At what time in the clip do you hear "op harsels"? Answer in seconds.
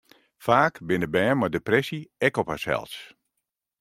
2.41-2.93